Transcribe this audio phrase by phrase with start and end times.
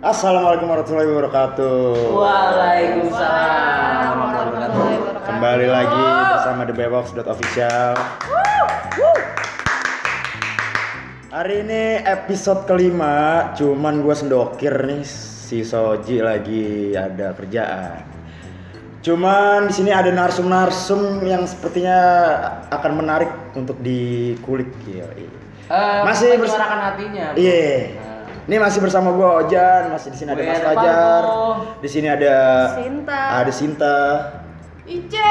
[0.00, 2.16] Assalamualaikum warahmatullahi wabarakatuh.
[2.16, 5.28] Waalaikumsalam warahmatullahi wabarakatuh.
[5.28, 7.92] Kembali lagi bersama The Bebox.official.
[11.30, 18.00] Hari ini episode kelima, cuman gue sendokir nih si Soji lagi ada kerjaan.
[19.04, 22.00] Cuman di sini ada narsum-narsum yang sepertinya
[22.72, 24.72] akan menarik untuk dikulik.
[24.88, 25.28] Eh,
[26.08, 27.26] Masih bers- menyuarakan hatinya.
[27.36, 27.99] Iya.
[27.99, 27.99] Nah.
[28.50, 31.22] Ini masih bersama gue Ojan, masih di sini ada Mas Fajar,
[31.78, 32.34] di sini ada
[32.74, 33.20] Sinta.
[33.38, 33.98] ada Sinta,
[34.90, 35.30] Ice.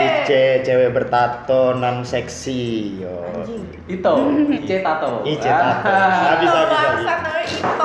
[0.00, 3.04] Ice cewek bertato non seksi.
[3.04, 3.20] Yo.
[3.36, 3.68] Anjing.
[3.84, 4.12] Ito,
[4.48, 5.20] Ice Tato.
[5.28, 5.92] Ice tato.
[5.92, 6.40] Ah.
[6.40, 7.50] Habis habis habis.
[7.60, 7.84] Ito.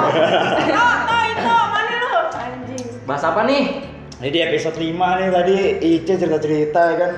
[0.71, 0.85] Ito,
[1.27, 2.11] Ito, mana lu?
[2.39, 2.85] Anjing.
[3.03, 3.83] Bahas apa nih?
[4.23, 5.55] Ini di episode 5 nih tadi
[5.91, 7.11] Ice cerita-cerita kan.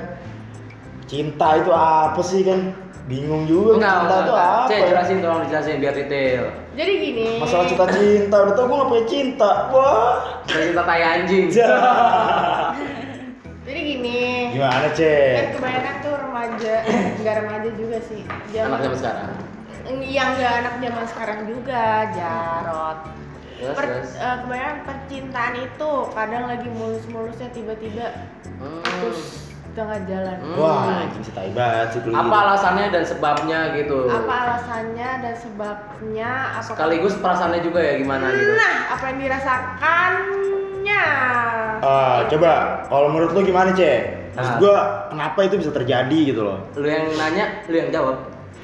[1.06, 2.74] Cinta itu apa sih kan?
[3.02, 4.48] Bingung juga Enggak, cinta enggak, itu enggak.
[4.48, 4.68] apa?
[4.68, 6.44] Cek, jelasin tolong dijelasin biar detail.
[6.72, 7.28] Jadi gini.
[7.38, 9.50] Masalah cinta cinta, udah tau gue gak punya cinta.
[9.68, 10.14] Wah.
[10.46, 11.46] Dari cinta tai anjing.
[13.62, 14.22] Jadi gini.
[14.52, 15.56] Gimana Kan cek?
[15.56, 16.74] kebanyakan tuh remaja,
[17.20, 18.22] enggak remaja juga sih.
[18.54, 19.30] Anak zaman sekarang.
[20.02, 23.00] Yang enggak anak zaman sekarang juga, Jarot.
[23.54, 24.12] Terus, Per- terus.
[24.16, 28.08] eh, kebanyakan percintaan itu kadang lagi mulus-mulusnya tiba-tiba
[28.58, 28.82] Hmm.
[28.82, 30.38] putus tengah jalan.
[30.38, 30.58] Hmm.
[30.58, 32.00] Wah, anjing si tai banget sih.
[32.06, 34.06] Apa alasannya dan sebabnya gitu?
[34.06, 36.32] Apa alasannya dan sebabnya?
[36.56, 38.52] Apa Sekaligus perasaannya juga ya gimana gitu?
[38.52, 41.04] Nah, apa yang dirasakannya?
[41.82, 42.52] Ah, coba
[42.86, 44.00] kalau menurut lu gimana, Cek?
[44.32, 44.60] Maksud Nah.
[44.60, 44.76] gua
[45.08, 46.60] kenapa itu bisa terjadi gitu loh.
[46.74, 48.18] Lu yang nanya, lu yang jawab.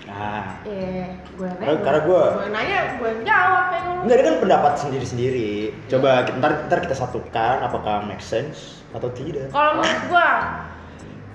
[0.08, 1.78] Nah, Eh, gue nanya.
[1.84, 4.02] Karena- gua- gue nanya, gue jawab ya ngomong.
[4.02, 5.50] enggak ini kan pendapat sendiri-sendiri.
[5.86, 9.52] Coba kita, ntar, ntar kita satukan apakah make sense atau tidak.
[9.52, 10.30] Kalau menurut gue,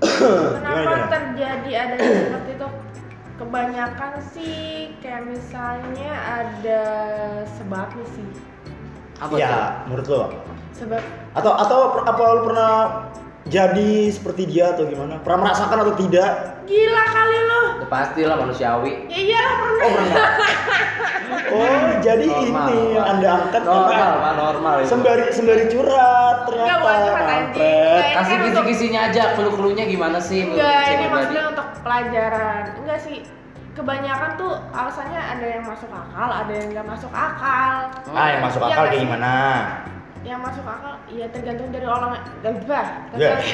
[0.03, 1.07] kenapa gimana?
[1.09, 2.69] terjadi adanya seperti itu?
[3.39, 4.59] Kebanyakan sih
[5.03, 6.83] kayak misalnya ada
[7.59, 8.29] sebabnya sih.
[9.23, 9.63] Apa ya, tuh?
[9.87, 10.27] menurut apa?
[10.75, 12.71] Sebab Atau atau apa lu pernah
[13.53, 15.21] jadi seperti dia atau gimana?
[15.21, 16.31] Pernah merasakan atau tidak?
[16.65, 17.63] gila kali lu.
[17.83, 18.93] Ya, pastilah manusiawi.
[19.13, 19.83] Ya iyalah pernah.
[19.85, 20.27] Oh, pernah.
[21.59, 23.05] oh, jadi Normal, ini yang.
[23.05, 24.89] Anda angkat Normal, karena Pak, normal itu.
[24.89, 26.71] sembari sembari curhat ternyata.
[26.73, 28.03] Enggak, curhat, kampret.
[28.03, 32.63] Kasih kan untuk- kisi-kisinya aja, clue-cluenya gimana sih Enggak, ini maksudnya untuk pelajaran.
[32.81, 33.19] Enggak sih.
[33.73, 37.89] Kebanyakan tuh alasannya ada yang masuk akal, ada yang nggak masuk akal.
[38.13, 39.01] Ah, yang masuk Iya akal kayak sih?
[39.01, 39.35] gimana?
[40.23, 42.11] Yang masuk akal, ya tergantung dari orang.
[42.67, 43.51] Bah, tergantung,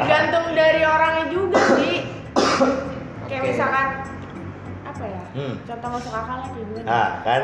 [0.00, 1.96] tergantung dari orangnya juga sih.
[3.28, 3.48] Kayak Oke.
[3.52, 3.86] misalkan
[4.82, 5.22] apa ya?
[5.36, 5.54] Hmm.
[5.64, 6.84] Contoh masuk akalnya kayak gimana?
[6.88, 7.42] Nah, kan?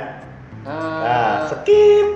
[0.65, 2.09] Eh, Nah, skip.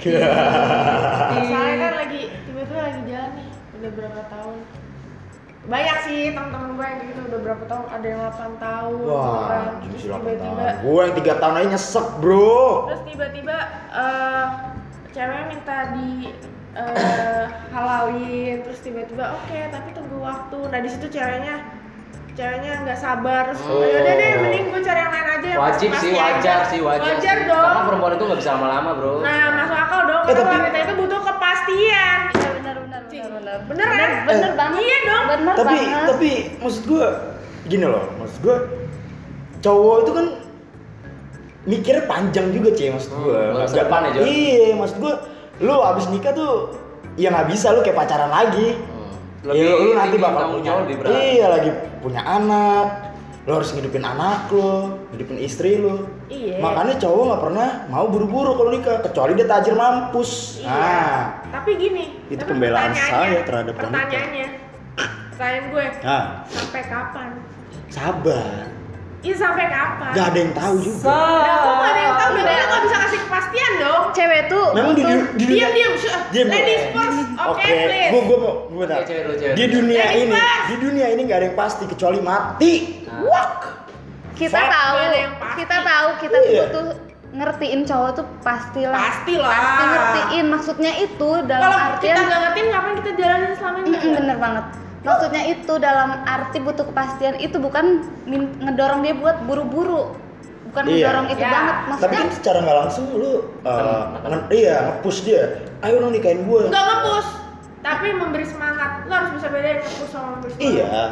[1.36, 4.56] Misalnya kan lagi tiba-tiba lagi jalan nih, udah berapa tahun?
[5.60, 9.64] Banyak sih teman-teman gue yang gitu udah berapa tahun, ada yang 8 tahun, Wah, orang
[9.76, 10.80] anjing terus sih 8 tiba-tiba tahun.
[10.80, 12.56] Gua yang 3 tahun aja nyesek, Bro.
[12.88, 13.56] terus tiba-tiba
[13.92, 14.46] eh
[15.10, 16.30] cewek minta di
[16.72, 21.56] eh, halalin terus tiba-tiba oke tapi tunggu waktu nah di situ ceweknya
[22.30, 23.82] ceweknya nggak sabar terus Oh.
[23.82, 26.80] "Ya udah deh mending gue cari yang lain aja yang wajib sih, wajar aja." sih,
[26.80, 27.44] wajar, wajar sih.
[27.44, 29.12] dong Karena perempuan itu nggak bisa lama-lama, bro.
[29.18, 33.22] nah masuk akal dong Eh, karena tapi- wanita itu butuh kepastian Iya benar benar Cing.
[33.26, 33.58] benar benar.
[33.66, 34.78] bener kan Bener banget.
[34.80, 36.06] iya dong Bener tapi banget.
[36.08, 37.06] tapi maksud gua
[37.62, 38.56] gini loh, maksud gua
[39.58, 40.26] cowok itu kan
[41.64, 43.36] mikirnya panjang juga, Cie, maksud gua.
[43.36, 44.20] Hmm, masa depan ya, Jo?
[44.24, 45.14] Iya, maksud gua
[45.60, 46.72] lu abis nikah tuh
[47.20, 48.80] ya nggak bisa lu kayak pacaran lagi.
[49.44, 49.52] Hmm.
[49.52, 53.12] Iya, lu, lu nanti bakal punya, lebih iya lagi punya anak,
[53.44, 56.08] lu harus ngidupin anak lu, ngidupin istri lu.
[56.28, 56.60] Iya.
[56.60, 60.60] Makanya cowok nggak pernah mau buru-buru kalau nikah, kecuali dia tajir mampus.
[60.60, 60.68] Iya.
[60.68, 61.20] Nah,
[61.52, 63.84] tapi gini Itu tapi pembelaan pertanyaannya- saya terhadap wanita.
[63.90, 64.46] pertanyaannya
[65.40, 67.28] pertanyaan gue nah, sampai kapan
[67.88, 68.64] sabar.
[69.20, 70.10] Iya sampai kapan?
[70.10, 71.04] Gak ada yang tahu juga.
[71.04, 72.30] Nah, kok gak ada yang tahu?
[72.32, 74.02] Berarti lu gak bisa kasih kepastian dong.
[74.10, 75.92] Cewek tuh Memang di, di dunia Diam
[76.30, 76.46] diam.
[76.48, 77.18] Ladies first.
[77.36, 78.10] Oke, Oke, please.
[78.10, 78.54] gua gua mau
[79.02, 80.64] cewek dulu, cewek Di dunia Ladies ini, first.
[80.64, 82.72] di dunia ini gak ada yang pasti kecuali mati.
[83.04, 83.20] Nah.
[83.22, 83.50] Wak.
[84.32, 84.72] kita Fuck.
[84.72, 84.96] tahu
[85.54, 86.60] kita tahu kita Iya.
[86.64, 86.84] butuh
[87.30, 89.52] ngertiin cowok tuh pastilah Pastilah.
[89.52, 93.88] pasti ngertiin maksudnya itu dalam Kalau artian kita nggak ngertiin, ngapain kita jalanin selama ini?
[93.92, 94.64] Mm-mm, bener banget
[95.00, 98.04] maksudnya itu dalam arti butuh kepastian itu bukan
[98.58, 100.12] ngedorong dia buat buru-buru
[100.66, 100.94] bukan Iya.
[101.02, 101.50] ngedorong itu Ya.
[101.50, 103.32] banget Tapi maksudnya kan secara nggak langsung lu
[103.62, 105.42] uh, nge- iya nge-push dia.
[105.80, 106.62] Ayo dong nikahin gue.
[106.68, 107.26] Nggak ngepus,
[107.80, 108.90] tapi memberi semangat.
[109.02, 110.70] Lo harus bisa bedain ngepus sama memberi semangat.
[110.70, 111.02] Iya.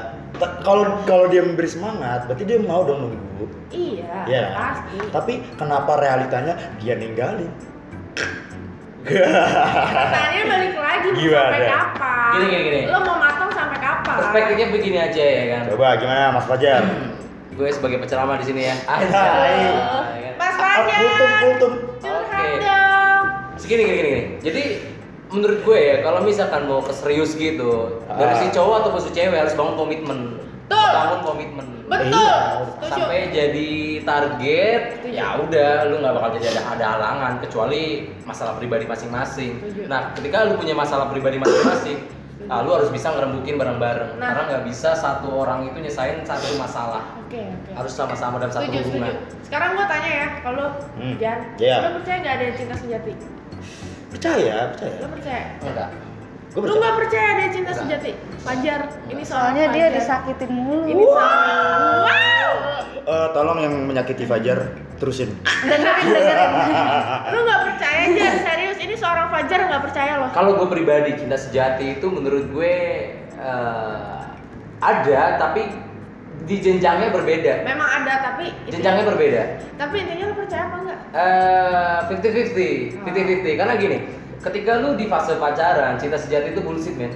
[0.61, 3.47] Kalau kalau dia memberi semangat, berarti dia mau dong nunggu.
[3.71, 4.45] Iya, Iya.
[4.53, 4.97] pasti.
[5.09, 7.49] Tapi kenapa realitanya dia ninggalin?
[9.01, 11.49] Pertanyaannya balik lagi mau Gimana?
[11.49, 12.31] sampai kapan?
[12.31, 12.81] Gini, gini, gini.
[12.87, 13.38] Lo mau matang
[14.09, 14.19] kapan?
[14.19, 15.63] Perspektifnya begini aja ya kan.
[15.69, 16.83] Coba gimana Mas Fajar?
[17.59, 18.75] Gue sebagai penceramah di sini ya.
[18.81, 19.01] Kan?
[20.35, 20.99] Mas Fajar.
[20.99, 21.73] Kultum, kultum.
[22.01, 22.47] Oke.
[22.59, 23.25] dong.
[23.61, 24.13] Gini gini.
[24.41, 24.63] Jadi
[25.29, 28.41] menurut gue ya kalau misalkan mau ke serius gitu dari Ah.
[28.41, 30.41] si cowok ataupun si cewek harus bangun komitmen.
[30.65, 30.89] Betul.
[30.89, 31.67] Bangun komitmen.
[31.85, 32.17] Betul.
[32.17, 32.37] Iya.
[32.85, 33.71] Sampai jadi
[34.05, 39.57] target, ya udah lu nggak bakal jadi ada, ada halangan kecuali masalah pribadi masing-masing.
[39.89, 41.97] Nah, ketika lu punya masalah pribadi masing-masing,
[42.49, 44.17] ah, lu harus bisa ngerembukin bareng-bareng.
[44.17, 44.27] Nah.
[44.27, 47.05] Karena nggak bisa satu orang itu nyesain satu masalah.
[47.21, 47.71] Oke, oke.
[47.73, 49.13] Harus sama-sama dalam satu setuju, hubungan.
[49.15, 49.45] setuju.
[49.45, 51.15] Sekarang gua tanya ya, kalau Hmm.
[51.17, 51.77] Jan, Iya.
[51.79, 53.13] lo percaya gak ada cinta sejati?
[54.09, 54.95] Percaya, percaya.
[54.99, 55.45] Lo percaya?
[55.61, 55.91] Enggak.
[56.49, 57.85] Gue Lu nggak percaya ada cinta Enggak.
[57.85, 58.11] sejati?
[58.41, 59.97] Fajar, ini soal Soalnya dia Fajar.
[60.01, 60.85] disakitin mulu.
[60.87, 62.53] Ini soal Wow.
[63.09, 64.59] Eh, tolong yang menyakiti Fajar
[64.99, 65.33] terusin.
[65.65, 66.51] dengerin dengerin.
[67.31, 70.31] Lu nggak percaya Jan, serius ini seorang Fajar nggak percaya loh.
[70.31, 72.75] Kalau gue pribadi cinta sejati itu menurut gue
[73.35, 74.19] eh,
[74.79, 75.67] ada tapi
[76.41, 77.67] di jenjangnya berbeda.
[77.67, 79.43] Memang ada tapi Jenjangnya berbeda.
[79.75, 80.99] Tapi intinya lu percaya apa enggak?
[81.11, 83.99] Eh 50-50, 50-50 karena gini,
[84.41, 87.11] ketika lu di fase pacaran, cinta sejati itu bullshit men.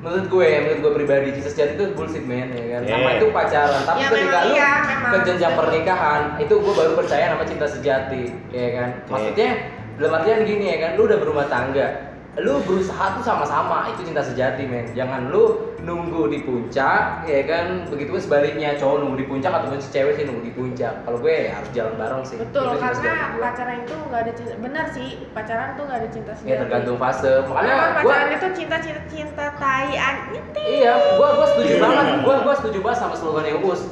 [0.00, 2.80] Menurut gue, menurut gue pribadi, cinta sejati itu bullshit men, ya kan.
[2.82, 3.16] Nama Yeah.
[3.16, 5.10] itu pacaran, tapi Ya, ketika memang lu iya, memang.
[5.10, 8.88] ke jenjang pernikahan, itu gue baru percaya nama cinta sejati, ya kan.
[9.06, 9.48] Maksudnya
[9.94, 11.86] dalam artian gini ya kan, lu udah berumah tangga,
[12.34, 14.90] lu berusaha tuh sama-sama, itu cinta sejati men.
[14.90, 17.86] Jangan lu nunggu di puncak, ya kan.
[17.86, 21.06] Begitupun sebaliknya, cowok nunggu di puncak ataupun si cewek sih nunggu di puncak.
[21.06, 22.34] Kalau gue harus jalan bareng sih.
[22.42, 23.38] Betul, Itu karena gue.
[23.38, 24.52] pacaran itu nggak ada cinta.
[24.58, 26.50] Benar sih, pacaran tuh nggak ada cinta sejati.
[26.50, 27.32] Ya tergantung fase.
[27.46, 30.58] Makanya gua pacaran itu cinta cinta cinta taian itu.
[30.58, 32.04] iya, gua gua setuju banget.
[32.26, 33.82] Gua gua setuju banget sama slogannya Uus.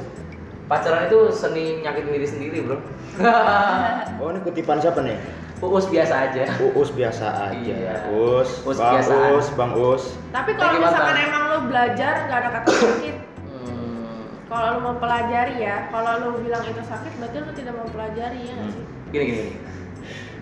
[0.67, 2.77] Pacaran itu seni nyakitin diri sendiri, Bro.
[4.19, 5.19] Oh, ini kutipan siapa nih?
[5.63, 6.43] Uus biasa aja.
[6.75, 7.55] Uus biasa aja.
[7.55, 7.95] Iya.
[8.11, 10.03] Us, Us Bang biasa Us, Bang Us.
[10.29, 11.23] Tapi kalau misalkan gimana?
[11.23, 13.15] emang lu belajar nggak ada kata sakit.
[13.39, 18.53] Hmm, Kalau lu mempelajari ya, kalau lu bilang itu sakit berarti lu tidak mempelajari ya
[18.53, 18.85] nggak sih?
[19.09, 19.45] gini gini.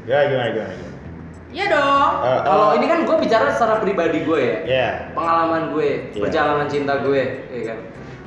[0.03, 0.73] Ya, gimana gimana?
[0.73, 0.97] gimana?
[1.51, 2.11] Iya dong.
[2.23, 4.57] Eh, Kalau eh, ini kan gue bicara secara pribadi gue ya.
[4.65, 4.89] ya.
[5.11, 6.21] Pengalaman gue, Iya.
[6.23, 7.21] perjalanan cinta gue,
[7.51, 7.77] ya kan.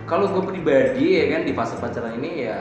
[0.05, 2.61] Kalau gue pribadi ya kan di fase pacaran ini ya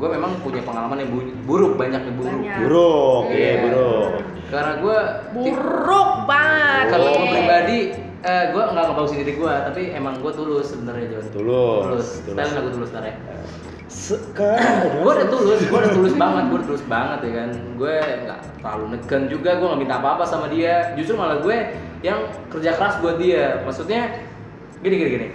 [0.00, 2.32] gue memang punya pengalaman yang bu- buruk banyak yang buruk.
[2.34, 2.56] Banyak.
[2.58, 3.54] Buruk, iya, Iya.
[3.62, 4.08] buruk.
[4.48, 4.98] Karena gue
[5.30, 6.84] Buruk banget.
[6.90, 7.78] kalau gue pribadi
[8.20, 12.06] eh, gue nggak ngebausin diri gue tapi emang gue tulus sebenarnya John Tulus, tulus.
[12.26, 13.14] Style aku tulus ntar ya
[13.86, 14.98] Sekarang.
[14.98, 18.38] gue udah tulus gue udah tulus banget gue udah tulus banget ya kan gue nggak
[18.56, 21.56] terlalu negen juga gue nggak minta apa apa sama dia justru malah gue
[22.00, 24.20] yang kerja keras buat dia maksudnya
[24.78, 25.26] gini gini gini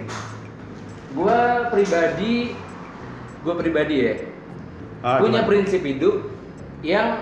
[1.12, 1.38] gue
[1.68, 2.34] pribadi
[3.40, 4.14] gue pribadi ya
[5.00, 5.48] Ah, punya gimana?
[5.48, 6.16] prinsip hidup
[6.80, 7.20] yang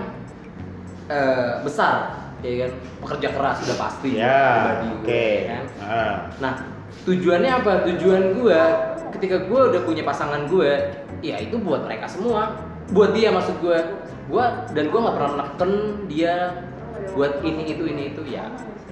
[1.05, 1.95] eh, besar
[2.39, 5.25] ya kan pekerja keras sudah pasti Ya, pribadi gue, oke.
[5.25, 5.63] ya kan?
[5.79, 6.15] Ah.
[6.39, 6.53] Nah,
[7.03, 7.71] tujuannya apa?
[7.85, 8.61] Tujuan gue
[9.11, 10.71] ketika gue udah punya pasangan gue,
[11.19, 12.53] ya itu buat mereka semua,
[12.91, 13.77] buat dia maksud gue,
[14.25, 15.71] gue dan gue nggak pernah neken
[16.05, 16.35] dia
[17.11, 18.45] buat ini itu ini itu ya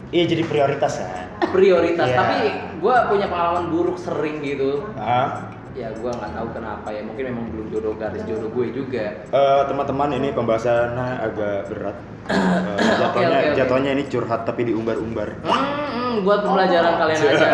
[0.10, 1.10] Iya jadi prioritas ya.
[1.50, 2.06] prioritas.
[2.06, 2.16] Iya.
[2.16, 2.38] Tapi
[2.78, 4.86] gue punya pengalaman buruk sering gitu.
[4.94, 5.50] Ah.
[5.74, 7.02] Ya gue nggak tahu kenapa ya.
[7.02, 9.26] Mungkin memang belum jodoh garis jodoh gue juga.
[9.26, 11.98] Eh, teman-teman ini pembahasannya agak berat.
[12.30, 13.58] Eh, jatuhnya, oke, oke.
[13.58, 15.34] jatuhnya ini curhat tapi diumbar-umbar.
[15.42, 17.50] Hmm, hmm, buat pembelajaran kalian aja.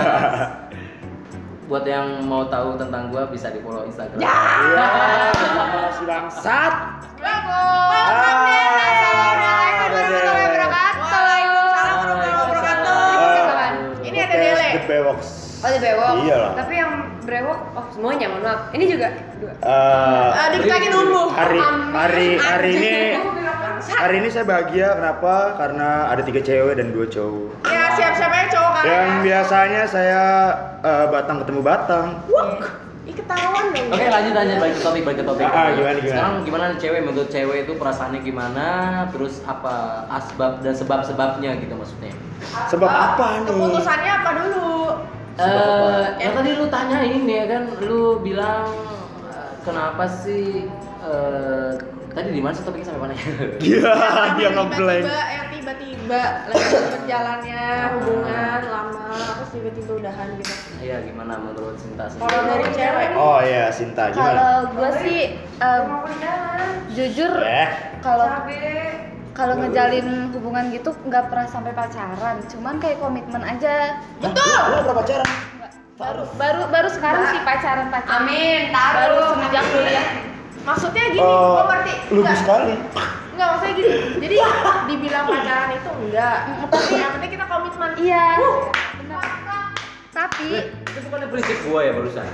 [1.70, 4.20] buat yang mau tahu tentang gue bisa di follow Instagram.
[4.20, 4.90] Iya,
[5.94, 6.74] si bangsat.
[11.00, 14.04] Waalaikumsalam warahmatullahi wabarakatuh.
[14.04, 14.68] Ini ada Dele.
[14.76, 15.39] The Bewoks.
[15.60, 16.14] Oh di bewok.
[16.24, 16.52] Iya lah.
[16.56, 18.62] Tapi yang brewok oh semuanya mohon maaf.
[18.72, 19.52] Ini juga dua.
[19.52, 21.22] Eh, Ah, dikit lagi dulu.
[21.30, 21.60] hari
[21.92, 22.96] hari hari ini
[23.90, 25.60] hari ini saya bahagia kenapa?
[25.60, 27.68] Karena ada tiga cewek dan dua cowok.
[27.68, 28.84] Ya siap-siap aja cowok kan.
[28.88, 30.24] Yang biasanya saya
[30.80, 32.08] eh, batang ketemu batang.
[33.04, 33.88] Ih ketahuan dong.
[33.90, 35.44] Oke lanjut lanjut balik ke topik balik ke topik.
[35.44, 36.08] Ah, gimana, gimana?
[36.08, 38.68] Sekarang gimana nih cewek menurut cewek itu perasaannya gimana?
[39.12, 39.74] Terus apa
[40.08, 42.16] asbab dan sebab-sebabnya gitu maksudnya?
[42.70, 43.52] Sebab apa nih?
[43.52, 44.89] Keputusannya apa dulu?
[45.40, 48.68] Eh, yang tadi lu tanyain ya kan, lu bilang
[49.26, 50.68] eh, kenapa sih
[51.00, 51.72] eh,
[52.12, 53.24] tadi di mana sih topiknya sampai mana ya?
[53.58, 55.04] Iya, Yang dia ngeblank.
[55.06, 60.54] tiba-tiba, yang tiba-tiba lagi berjalannya hubungan lama terus tiba-tiba udahan gitu.
[60.80, 62.28] Iya gimana menurut Sinta sendiri?
[62.28, 64.28] Kalau dari cewek, Oh iya, Sinta gimana?
[64.36, 65.20] Kalau gue sih
[65.60, 65.86] em,
[66.90, 67.68] jujur Eh,
[68.02, 68.26] kalau
[69.40, 73.96] kalau ngejalin hubungan gitu nggak pernah sampai pacaran, cuman kayak komitmen aja.
[74.20, 74.44] betul.
[74.44, 75.30] Lu pernah pacaran?
[75.96, 78.24] Baru baru baru sekarang sih pacaran pacaran.
[78.24, 79.28] Amin, Baru taruh.
[79.34, 80.08] semenjak kuliah.
[80.60, 81.94] maksudnya gini, gua ngerti.
[82.10, 82.74] lugu Enggak, sekali.
[83.32, 83.92] enggak maksudnya gini.
[84.20, 84.36] Jadi
[84.86, 86.38] dibilang pacaran itu enggak.
[86.68, 87.90] Tapi yang penting kita komitmen.
[87.96, 88.28] Iya.
[88.98, 89.24] Benar.
[90.10, 90.48] Tapi
[90.84, 92.28] Itu bukan prinsip gua ya barusan.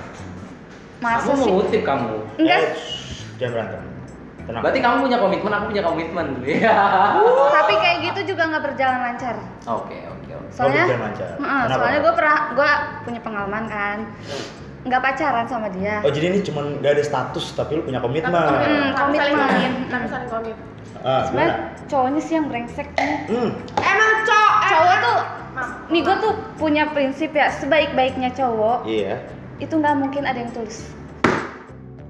[0.98, 1.46] masa Aku sih?
[1.46, 2.14] mengutip kamu.
[2.36, 2.60] Enggak.
[2.60, 2.66] Eh,
[3.38, 3.82] jangan berantem.
[4.46, 4.62] Kenapa?
[4.62, 6.28] Berarti kamu punya komitmen, aku punya komitmen.
[6.46, 6.78] Iya.
[7.52, 9.36] Tapi kayak gitu juga nggak berjalan lancar.
[9.66, 10.50] Oke, oke, oke.
[10.54, 11.28] Soalnya, berjalan lancar.
[11.34, 11.74] Heeh, Kenapa?
[11.75, 12.70] soalnya gue pernah, gue
[13.04, 13.98] punya pengalaman kan,
[14.86, 15.98] nggak pacaran sama dia.
[16.02, 18.30] Oh jadi ini cuma gak ada status tapi lu punya komitmen.
[18.30, 19.50] Hmm, tapi saling komitmen.
[19.50, 20.58] komit tapi saling komit
[21.02, 21.54] Ah, Sebenarnya
[21.86, 23.18] cowoknya sih yang brengsek nih.
[23.30, 23.50] Hmm.
[23.78, 25.18] emang cowok Cowok tuh,
[25.54, 25.70] Maaf.
[25.88, 29.22] nih gue tuh punya prinsip ya, sebaik-baiknya cowok Iya.
[29.58, 30.86] itu nggak mungkin ada yang tulus.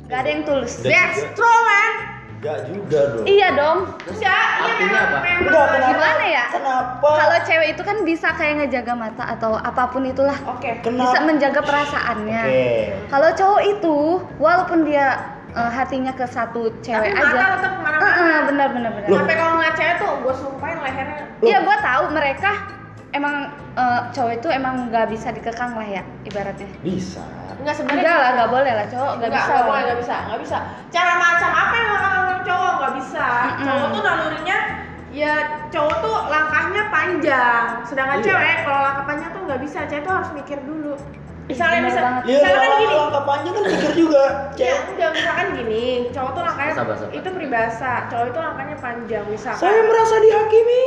[0.06, 0.80] Gak ada yang tulus.
[0.80, 1.92] That's true man
[2.36, 3.26] Gak juga dong.
[3.26, 3.80] Iya dong.
[4.12, 5.18] ya iya Artinya apa?
[5.24, 5.90] memang Enggak, kenapa?
[5.92, 6.46] Gimana ya?
[6.52, 7.10] Kenapa?
[7.16, 10.38] Kalau cewek itu kan bisa kayak ngejaga mata atau apa pun itulah.
[10.46, 11.02] oke Kenapa?
[11.02, 12.42] Bisa menjaga perasaannya.
[12.46, 12.70] Oke.
[13.08, 13.98] Kalau cowok itu
[14.38, 15.08] walaupun dia
[15.52, 17.48] eh, hatinya ke satu cewek Tapi mata aja.
[17.58, 18.04] tetap ke mana-mana.
[18.06, 19.10] Heeh, benar benar benar.
[19.10, 21.24] Sampai kalau ngeliat cewek tuh gue sumpahin lehernya.
[21.40, 22.52] Iya, gua tahu mereka
[23.10, 23.36] emang
[23.74, 26.68] eh, cowok itu emang nggak bisa dikekang lah ya ibaratnya.
[26.84, 27.24] Bisa.
[27.58, 29.48] Enggak sebenarnya Enggak lah, nggak boleh lah cowok nggak Nggak, bisa.
[29.48, 29.68] nggak lah.
[29.68, 30.58] boleh, nggak bisa, nggak bisa.
[30.90, 33.26] Cara macam apa yang orang cowok nggak bisa?
[33.26, 33.66] Mm-mm.
[33.66, 34.58] Cowok tuh nalurinya
[35.12, 35.34] ya
[35.70, 38.26] cowok tuh langkahnya panjang, sedangkan Iya.
[38.26, 40.94] cewek kalau langkah panjang tuh nggak bisa, cewek tuh harus mikir dulu.
[41.46, 42.02] Misalnya bisa.
[42.26, 44.24] Iya, misalkan kalau gini, langkah panjang kan mikir juga.
[44.58, 44.82] ya Cewek.
[44.92, 47.14] udah misalkan gini, cowok tuh langkahnya Sabar, sabar.
[47.14, 49.62] itu peribahasa, cowok itu langkahnya panjang, misalkan.
[49.62, 50.86] Saya merasa dihakimi.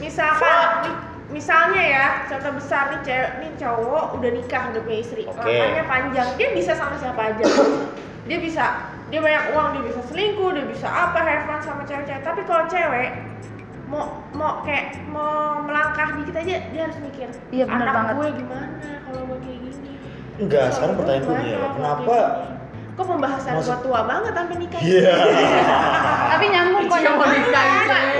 [0.00, 5.22] misalkan mi- misalnya ya contoh besar nih cewek nih cowok udah nikah udah punya istri
[5.24, 5.38] Oke.
[5.38, 7.44] langkahnya panjang dia bisa sama siapa aja
[8.24, 8.64] dia bisa
[9.06, 12.66] dia banyak uang dia bisa selingkuh dia bisa apa have fun sama cewek-cewek tapi kalau
[12.66, 13.10] cewek
[13.86, 18.14] mau mau kayak mau melangkah dikit aja dia harus mikir Iya, bener anak banget.
[18.16, 18.70] gue gimana
[19.02, 19.90] kalau gue kayak gini
[20.40, 22.00] Enggak, Suami sekarang pertanyaan gue nih ya, kenapa?
[22.08, 22.28] kayak
[22.90, 25.14] kok pembahasan Maksud- gua tua banget sampai nikah Iya.
[26.28, 27.30] Tapi nyambung kok Iya, mau nyambung.
[27.32, 27.66] nikah,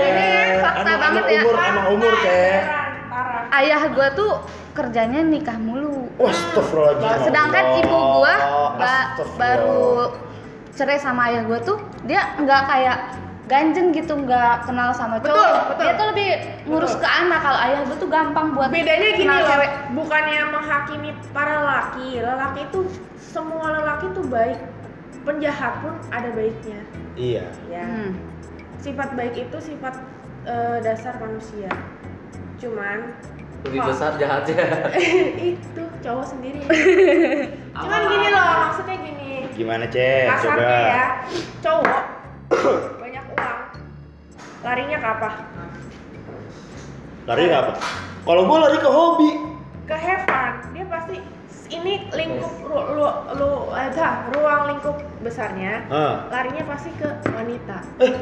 [0.00, 1.40] Ini fakta banget emang ya.
[1.40, 2.60] umur, emang umur, Cek.
[3.50, 4.32] Ayah gua tuh
[4.72, 6.06] kerjanya nikah mulu.
[6.16, 7.26] Astagfirullahaladzim.
[7.26, 8.34] Sedangkan ibu gua
[8.74, 10.14] ba- baru
[10.70, 12.98] cerai sama ayah gua tuh dia nggak kayak
[13.44, 15.26] ganjeng gitu nggak kenal sama cowok.
[15.26, 15.82] Betul, betul.
[15.82, 16.28] Dia tuh lebih
[16.64, 17.02] ngurus Betul.
[17.02, 17.40] ke anak.
[17.40, 19.70] Kalau ayah gua tuh gampang buat bedanya gini loh cewek.
[19.90, 22.80] bukannya menghakimi para lelaki lelaki itu
[23.18, 24.58] semua lelaki itu baik
[25.20, 26.80] penjahat pun ada baiknya
[27.12, 27.44] Iya.
[27.68, 28.10] ya Hmm.
[28.78, 29.98] sifat baik itu sifat
[30.42, 31.68] eh, dasar manusia
[32.56, 33.12] cuman
[33.60, 34.64] Lebih besar jahatnya.
[35.52, 36.60] itu cowok sendiri.
[37.76, 39.30] Cuman gini loh maksudnya gini.
[39.52, 40.26] Gimana, Cek?
[40.40, 40.72] Coba.
[40.88, 41.06] ya
[41.60, 42.02] cowok
[43.04, 43.58] banyak uang.
[44.64, 45.28] Larinya ke apa?
[47.28, 47.72] Lari ke apa?
[48.24, 49.30] Kalau gue lari ke hobi.
[49.90, 51.18] ke have fun dia pasti
[51.66, 55.86] ini lingkup ru, lu, lu eh, dah, ruang lingkup besarnya.
[56.30, 57.78] Larinya pasti ke wanita.
[58.02, 58.14] Eh,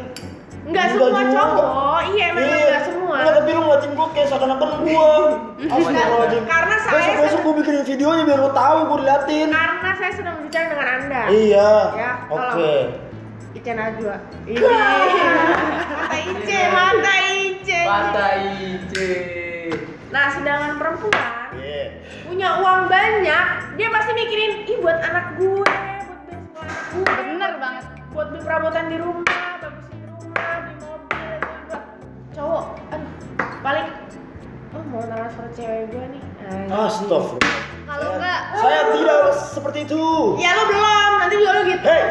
[0.69, 5.09] Enggak semua cowok iya memang nggak semua Enggak, tapi lu ngeliatin gue kayak seakan-akan gue.
[5.75, 6.43] Astagfirullahaladzim.
[6.45, 9.49] karena saya Besok besok gue bikinin videonya biar lu tahu gue diliatin.
[9.49, 11.71] karena saya sedang berbicara dengan anda Iya.
[11.95, 12.73] Ya, Oke.
[13.51, 19.09] Ica Najwa ini mata Ice mata Ice Mata Ice.
[20.09, 21.85] nah sedangkan perempuan Iya.
[22.23, 23.45] punya uang banyak
[23.75, 27.85] dia pasti mikirin ih buat anak gue buat beli sekolah anak gue Bener banget.
[28.11, 29.25] buat beli perabotan di rumah
[34.99, 36.71] oh mau transfer cewek gue nih Anjing.
[36.71, 37.57] Astagfirullah.
[37.87, 40.03] Kalau Saya- enggak Saya tidak seperti itu.
[40.37, 42.03] ya lo belum nanti juga lo gitu Hei,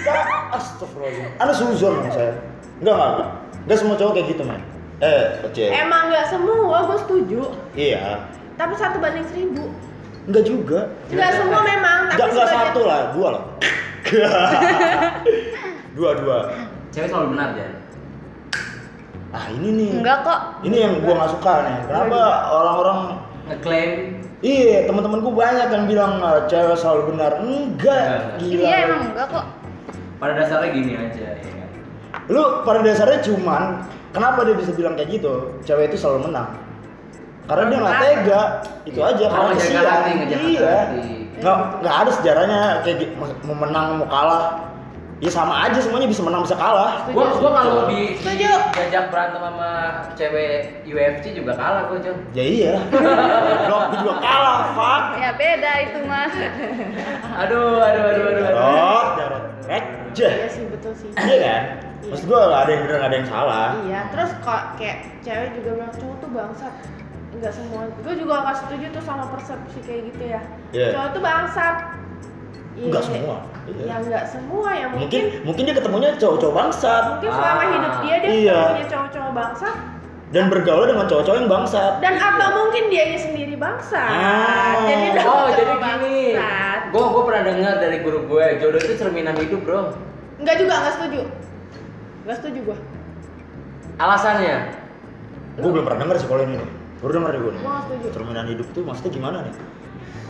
[0.00, 1.38] Kak, astagfirullahaladzim.
[1.38, 2.32] Anda suzon sama saya.
[2.80, 3.28] Enggak, enggak, enggak.
[3.60, 4.60] Enggak semua cowok kayak gitu, man.
[5.00, 5.64] Eh, Oce.
[5.66, 7.40] emang nggak semua gue setuju
[7.72, 8.20] Iya.
[8.54, 9.64] tapi satu banding seribu
[10.26, 10.80] Enggak juga.
[11.08, 13.44] nggak semua memang tapi Enggak, enggak satu lah, dua lah.
[15.96, 16.38] dua, dua.
[16.90, 17.72] Cewek selalu benar, Jan.
[19.30, 19.90] Ah, ini nih.
[19.96, 20.40] enggak kok.
[20.62, 21.76] Ini yang gua nggak suka nih.
[21.86, 22.18] Kenapa
[22.50, 22.98] orang-orang
[23.46, 23.90] Ngeklaim
[24.40, 27.38] Iya, teman-temanku banyak yang bilang "Ah, cewek selalu benar.
[27.38, 28.62] Enggak, gila.
[28.62, 29.46] Iya emang enggak kok.
[30.16, 31.68] pada dasarnya gini aja ya kan.
[32.26, 35.56] Lu pada dasarnya cuman kenapa dia bisa bilang kayak gitu?
[35.62, 36.56] Cewek itu selalu menang.
[37.44, 38.40] Karena dia nggak tega,
[38.84, 39.24] itu aja.
[39.24, 39.84] Oh, Karena ngejaga kesian.
[39.86, 40.68] hati, ngejaga Iya.
[40.70, 41.00] hati.
[41.40, 42.96] Nggak nggak ada sejarahnya kayak
[43.42, 44.44] mau menang mau kalah.
[45.20, 47.04] Ya sama aja semuanya bisa menang bisa kalah.
[47.12, 48.72] Gua gua kalau di, Setuju.
[48.72, 49.70] diajak berantem sama
[50.16, 52.16] cewek UFC juga kalah gua, Jon.
[52.32, 52.74] Ya iya.
[53.68, 55.02] Dok, gue juga kalah, fuck.
[55.20, 56.32] Ya beda itu mas.
[57.36, 58.44] Aduh, aduh, aduh, aduh.
[58.48, 58.56] aduh.
[58.56, 60.32] Jarot, jarot, receh.
[60.40, 61.62] iya sih betul sih Iya kan?
[62.00, 63.68] Maksud gue ada yang bener, gak ada yang salah.
[63.84, 66.74] Iya, terus kok kayak cewek juga bilang cowok tuh bangsat.
[67.36, 67.80] Enggak semua.
[68.00, 70.40] Gue juga gak setuju tuh sama persepsi kayak gitu ya.
[70.72, 70.88] Iya.
[70.96, 71.99] Cowok tuh bangsat.
[72.80, 73.08] Iya, Enggak iya.
[73.12, 73.36] semua.
[73.68, 73.82] Iya.
[73.84, 77.68] Ya enggak semua ya Mungkin mungkin mungkin dia ketemunya cowok-cowok bangsat mungkin selama Ah.
[77.68, 78.60] hidup dia dia Iya.
[78.66, 79.76] punya cowok-cowok bangsat
[80.30, 81.92] dan bergaul dengan cowok-cowok yang bangsat.
[81.98, 84.08] dan atau mungkin dianya sendiri bangsat.
[84.08, 84.80] Ah.
[84.82, 85.82] Jadi Oh, cowok jadi gini.
[85.84, 86.80] bangsat.
[86.88, 89.92] Gua gua pernah dengar dari guru gue, jodoh itu cerminan hidup, Bro.
[90.38, 91.20] Enggak juga enggak setuju.
[92.22, 92.78] Gak setuju gua.
[93.96, 94.56] Alasannya?
[95.54, 96.56] Gue belum pernah denger sih kalau ini.
[96.98, 97.60] Baru denger nih gue nih.
[97.60, 98.06] Gua nggak setuju.
[98.10, 99.54] Cerminan hidup tuh maksudnya gimana nih?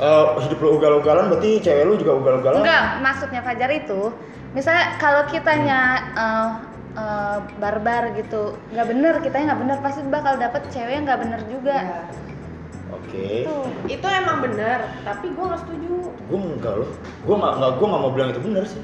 [0.01, 2.65] Eh, hidup lu ugal-ugalan berarti cewek lu juga ugal-ugalan?
[2.65, 4.09] Enggak, maksudnya Fajar itu
[4.57, 5.81] misalnya kalau kitanya
[6.17, 6.51] eh,
[6.97, 11.41] eh, barbar gitu, nggak bener, kitanya nggak bener pasti bakal dapet cewek yang nggak bener
[11.53, 11.79] juga.
[12.97, 13.45] Oke.
[13.45, 13.69] Tuh.
[13.93, 15.95] Itu emang bener, tapi gua nggak setuju.
[16.33, 16.91] Gue enggak loh.
[17.29, 18.83] Gue nggak nggak gue nggak mau bilang itu bener sih.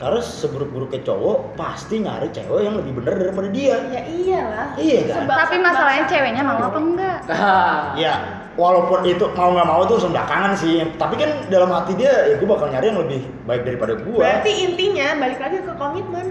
[0.00, 3.76] Karena seburuk-buruknya cowok pasti nyari cewek yang lebih bener daripada dia.
[3.92, 4.68] Ya iyalah.
[4.80, 5.28] Iya kan?
[5.28, 7.18] Tapi masalahnya ceweknya mau apa enggak?
[8.00, 10.84] Ya, walaupun itu mau nggak mau itu urusan belakangan sih.
[11.00, 14.20] Tapi kan dalam hati dia, ya gue bakal nyari yang lebih baik daripada gue.
[14.20, 16.26] Berarti intinya balik lagi ke komitmen.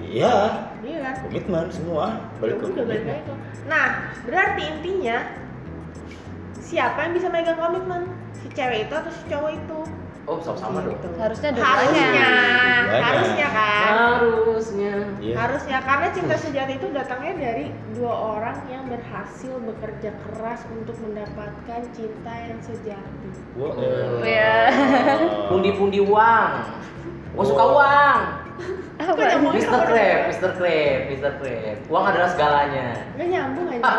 [0.00, 0.34] Iya,
[0.82, 1.14] Iya kan?
[1.28, 2.04] komitmen semua
[2.40, 3.16] balik ke Ya komitmen.
[3.68, 3.86] Nah,
[4.24, 5.16] berarti intinya
[6.58, 8.08] siapa yang bisa megang komitmen?
[8.40, 9.80] Si cewek itu atau si cowok itu?
[10.22, 10.94] Oh, sama-sama dong.
[10.94, 11.08] Gitu.
[11.18, 13.02] Harusnya Harusnya, Dua-duanya.
[13.02, 13.86] harusnya kan?
[13.90, 14.94] Harusnya.
[15.18, 15.34] Iya.
[15.34, 17.66] Harusnya karena cinta sejati itu datangnya dari
[17.98, 23.28] dua orang yang berhasil bekerja keras untuk mendapatkan cinta yang sejati.
[23.58, 23.74] Oh.
[24.22, 24.70] Iya.
[25.50, 26.50] Pundi-pundi uang.
[27.34, 28.20] Gua suka uang.
[28.94, 29.18] Apa?
[29.18, 29.66] Nyambungnya Mr.
[29.66, 30.50] dengan- Mr.
[30.54, 31.30] Crab, Mr.
[31.36, 31.76] Crab.
[31.90, 32.86] Uang adalah segalanya.
[33.12, 33.82] Nggak nyambung aja.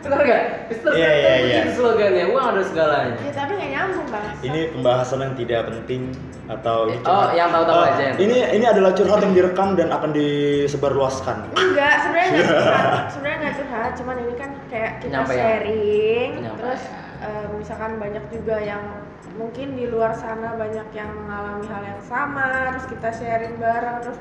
[0.00, 0.42] Benar gak?
[0.70, 0.88] Mr.
[0.90, 1.58] Iya, Crab iya, kan iya.
[1.60, 2.24] begitu slogannya.
[2.26, 3.16] Uang adalah segalanya.
[3.18, 4.24] ya tapi nggak nyambung bang.
[4.40, 6.02] Ini pembahasan yang tidak penting
[6.46, 7.30] atau ini Oh, curhat?
[7.32, 8.04] yang tahu-tahu Oh, aja.
[8.16, 11.36] Ini ini adalah curhat yang direkam dan akan disebarluaskan.
[11.52, 13.04] Enggak, sebenarnya nggak curhat.
[13.10, 15.38] Sebenarnya nggak curhat, cuman ini kan kayak kita Penyampaian.
[15.38, 16.30] sharing.
[16.34, 16.58] Penyampaian.
[16.58, 16.82] Terus
[17.20, 18.82] eh, misalkan banyak juga yang
[19.30, 24.18] mungkin di luar sana banyak yang mengalami hal yang sama, terus kita sharing bareng, terus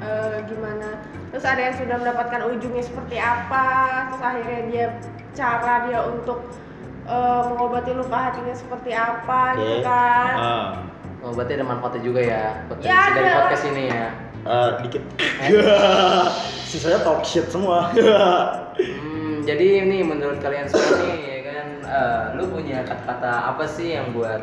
[0.00, 1.00] eh, gimana.
[1.30, 3.66] Terus ada yang sudah mendapatkan ujungnya seperti apa,
[4.10, 4.86] terus akhirnya dia
[5.32, 6.44] cara dia untuk
[7.04, 9.86] eh, mengobati luka hatinya seperti apa, gitu Oke.
[9.86, 10.34] kan.
[10.36, 10.68] Ah,
[11.20, 13.44] Oh, berarti ada manfaatnya juga ya buat Ya, dari ada.
[13.44, 14.08] podcast ini ya.
[14.40, 15.02] eh, dikit.
[16.70, 17.90] Sisanya talk shit semua.
[18.80, 21.39] Hmm, jadi ini menurut kalian semua nih
[21.90, 24.42] eh, lu punya kata-kata apa sih yang buat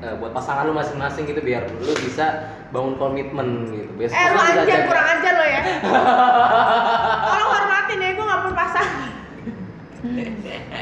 [0.00, 3.90] eh, buat pasangan lu masing-masing gitu biar lu bisa bangun komitmen gitu.
[3.94, 5.60] Biar Eh lu anjir jaga- kurang ajar lo ya.
[7.26, 9.10] Tolong hormatin ya, gue gak punya pasangan.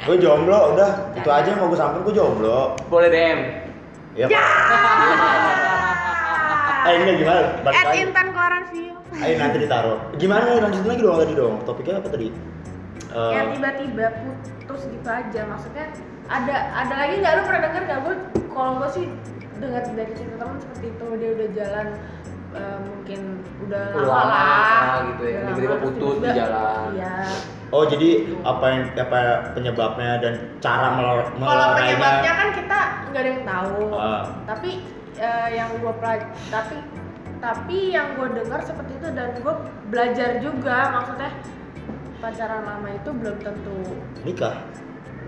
[0.02, 2.74] gue jomblo, udah itu aja yang mau gue sampein gue jomblo.
[2.86, 3.38] Boleh DM.
[4.12, 4.26] Ya.
[4.28, 4.44] Ya.
[6.82, 7.62] Eh ini gimana?
[7.62, 7.94] Balik At.
[7.94, 8.90] Intan Koran View.
[9.14, 10.02] Ayo nanti ditaruh.
[10.18, 11.54] Gimana nih lanjutin lagi dong tadi dong.
[11.62, 12.26] Topiknya apa tadi?
[13.10, 15.40] Eh, Yang tiba-tiba putus gitu aja.
[15.44, 15.86] Maksudnya
[16.26, 18.14] ada ada lagi nggak lu pernah denger nggak gue?
[18.48, 19.06] Kalau gue sih
[19.58, 21.86] dengar dari cerita teman seperti itu dia udah jalan
[22.52, 23.20] eh, mungkin
[23.62, 25.40] udah lama lah gitu ya.
[25.46, 26.86] Tiba-tiba putus di jalan.
[26.94, 27.16] Iya.
[27.72, 28.08] Oh jadi
[28.44, 29.18] apa yang apa
[29.56, 33.80] penyebabnya dan cara melor Kalau penyebabnya kan kita nggak ada yang tahu.
[33.92, 34.22] Ah.
[34.44, 34.70] Tapi
[35.16, 36.76] eh, yang gue pelaj- tapi
[37.38, 39.54] tapi yang gue dengar seperti itu dan gue
[39.90, 41.30] belajar juga maksudnya
[42.22, 43.78] pacaran lama itu belum tentu
[44.22, 44.54] nikah.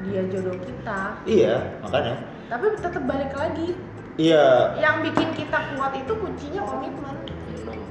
[0.07, 1.17] dia jodoh kita.
[1.27, 2.15] Iya makanya.
[2.47, 3.75] Tapi tetap balik lagi.
[4.15, 7.17] Iya Yang bikin kita kuat itu kuncinya komitmen.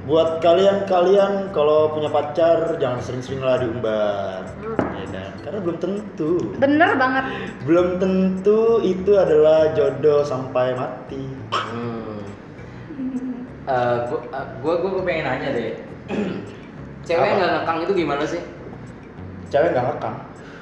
[0.04, 4.44] buat kalian-kalian kalau punya pacar jangan sering-sering lah diumbar.
[4.60, 4.76] Hmm.
[5.00, 5.32] Ya kan?
[5.40, 6.32] Karena belum tentu.
[6.60, 7.24] Bener banget.
[7.64, 11.24] Belum tentu itu adalah jodoh sampai mati.
[11.52, 12.20] Hmm.
[13.64, 15.72] Eh, gua, eh, gua, gua, pengen nanya deh.
[17.08, 18.40] Cewek nggak ngekang itu gimana sih?
[19.48, 20.16] Cewek nggak ngekang.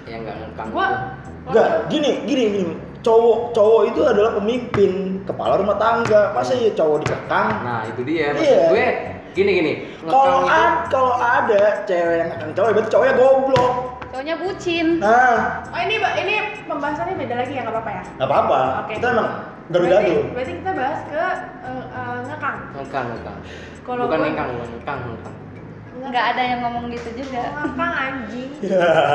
[0.04, 0.98] Yang nggak ngekang Gua itu.
[1.42, 2.74] Enggak, gini, gini, gini.
[3.02, 4.92] Cowok, cowok itu adalah pemimpin,
[5.24, 6.30] kepala rumah tangga.
[6.30, 7.48] Masa ya cowok dikekang?
[7.60, 8.30] Nah itu dia.
[8.30, 8.66] Maksud Iya.
[8.70, 8.86] gue
[9.32, 9.72] gini gini.
[10.04, 13.72] Kalau ad, kalau ada cewek yang ngekang cowok, berarti cowoknya goblok.
[14.06, 14.86] Cowoknya bucin.
[15.00, 18.02] Nah, Oh ini ini pembahasannya beda lagi ya nggak apa-apa ya?
[18.14, 18.60] nggak apa-apa.
[18.84, 18.92] Oke.
[18.98, 19.30] Kita emang
[19.72, 22.56] Berarti, berarti kita bahas ke eh, eh, ngekang.
[22.76, 23.38] ngekang ngekang.
[23.82, 25.36] Kalau bukan gua- ngekang, bukan ngekang ngekang.
[26.02, 27.46] Nggak ada yang ngomong gitu juga.
[27.62, 28.50] Ngekang anjing.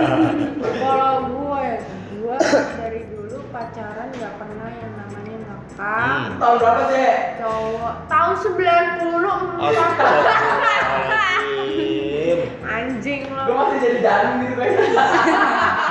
[0.82, 1.68] Kalau gue,
[2.16, 2.38] gue
[2.80, 6.32] dari dulu pacaran nggak pernah yang namanya ngekang.
[6.32, 6.40] Hmm.
[6.40, 7.06] Tahun berapa sih?
[7.38, 12.40] Cowok tahun 94 Astagfirullahaladzim.
[12.68, 13.54] anjing Gue lo.
[13.56, 14.68] masih jadi dalam gitu kan.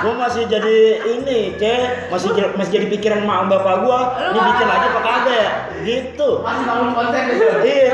[0.06, 4.00] Gue masih jadi ini, cek masih jadi, masih jadi pikiran mak bapak gue.
[4.22, 5.50] Ini bikin aja apa kagak ya?
[5.82, 6.28] Gitu.
[6.46, 7.46] Masih bangun konten gitu.
[7.66, 7.90] Iya,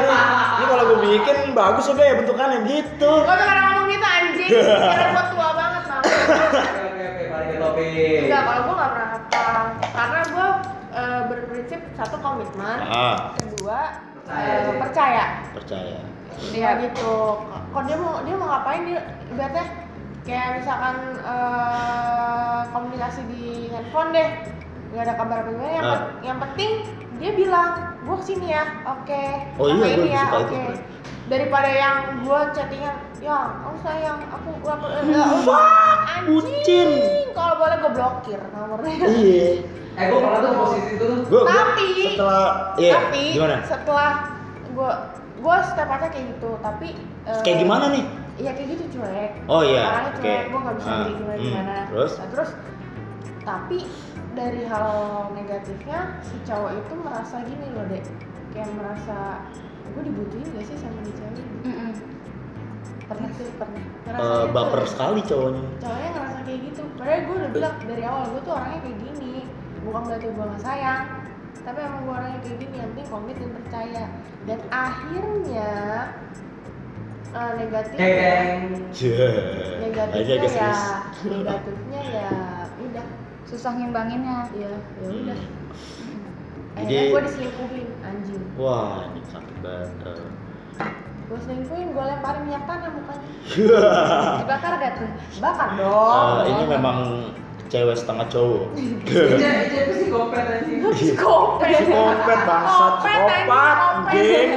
[0.61, 3.12] ini kalau gue bikin bagus ya Be, bentukannya gitu.
[3.25, 4.51] Gue tuh kadang ngomong gitu anjing.
[4.53, 6.01] Kira gue tua banget tau.
[6.05, 8.18] Oke oke oke, balik ke topik.
[8.29, 9.66] Enggak, kalau gue nggak pernah ngekang.
[9.96, 10.46] Karena gue
[10.92, 13.81] eh, berprinsip satu komitmen, Ah, kedua
[14.22, 14.77] Percaya sih.
[14.79, 15.25] percaya.
[15.57, 15.98] percaya.
[16.53, 17.14] Dia gitu.
[17.72, 19.01] Kok dia mau dia mau ngapain dia
[19.33, 19.64] ibaratnya
[20.22, 24.28] kayak misalkan eh, komunikasi di handphone deh
[24.92, 25.92] nggak ada kabar apa gimana yang, Ah.
[25.96, 26.70] pe- yang penting
[27.16, 29.24] dia bilang gue ke sini ya oke
[29.56, 30.74] Oh iya, ya suka itu, oke Bro.
[31.24, 34.74] daripada yang gue chattingan ya oh sayang aku gua
[35.40, 36.88] Fuck, bucin.
[37.30, 39.50] kalau boleh gue blokir nomornya Iya.
[39.92, 41.18] Eh gue pernah tuh posisi itu tuh.
[41.26, 43.56] Gua, gua Tapi- setelah iya tapi gimana?
[43.62, 44.11] setelah
[44.66, 44.90] gue
[45.37, 46.88] gue setiap kayak gitu tapi
[47.22, 48.04] eh, Kayak gimana nih?
[48.34, 49.32] Iya kayak gitu cuek.
[49.44, 50.20] Oh, iya, Orangnya oke.
[50.20, 51.76] cuek, gue nggak bisa Ah, bikin gimana hmm, gimana.
[51.86, 52.12] terus?
[52.16, 52.50] Nah, terus
[53.42, 53.78] tapi
[54.32, 54.88] dari hal
[55.32, 58.04] negatifnya si cowok itu merasa gini loh dek,
[58.50, 59.18] kayak merasa
[59.84, 61.44] gue dibutuhin gak sih sama nih cewek?
[61.62, 61.90] Mm-mm.
[63.04, 63.76] Pernah sih pernah.
[63.76, 65.64] Eh, Ngerasanya tuh- baper sekali cowoknya.
[65.78, 66.82] Cowoknya ngerasa kayak gitu.
[66.96, 69.34] Padahal gue udah bilang dari awal gue tuh orangnya kayak gini.
[69.82, 71.02] Bukan berarti gue gak sayang,
[71.60, 72.74] tapi emang gue orangnya kayak gini.
[72.78, 74.04] Yang penting komit dan percaya.
[74.42, 75.70] Dan akhirnya
[77.32, 78.06] eh, negatifnya.
[78.92, 79.16] Aja
[79.78, 80.54] negatifnya guys.
[80.54, 80.82] ya guys.
[81.24, 82.30] negatifnya ya
[82.78, 83.06] udah
[83.44, 85.38] susah ngimbanginnya ya ya udah
[86.72, 86.88] Hmm.
[86.88, 90.24] Jadi- gue diselingkuhin anjing Wah, ini sakit banget.
[91.22, 93.28] Gue selingkuhin gue lemparin minyak tanah mukanya
[94.40, 96.98] dibakar gak tuh bakar dong Eh, ini memang
[97.68, 98.72] cewek setengah cowok.
[98.80, 99.16] Itu
[100.16, 100.80] anjing.
[100.96, 101.68] Psikopat.
[101.68, 103.76] Psikopat bangsat, psikopat
[104.08, 104.48] anjing.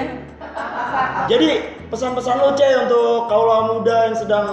[1.28, 1.48] Jadi
[1.96, 4.48] pesan-pesan lo Ceh untuk kaula muda yang sedang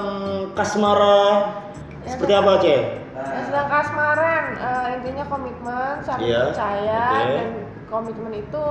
[0.55, 1.59] kasmara
[2.01, 2.81] Ya, seperti apa Ceh?
[3.15, 7.19] yang sedang kasmaran eh, intinya komitmen saling Iya, percaya oke.
[7.31, 7.49] dan
[7.87, 8.67] komitmen itu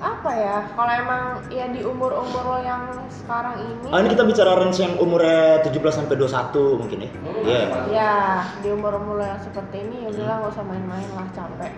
[0.00, 4.24] apa ya kalau emang ya di umur umur lo yang sekarang ini Ah, ini kita
[4.24, 7.10] bicara range yang umurnya 17 sampai 21 mungkin ya.
[7.12, 7.62] Hmm, Iya.
[7.86, 8.14] ya
[8.58, 11.70] di umur umur lo yang seperti ini ya bilang gak usah main-main lah capek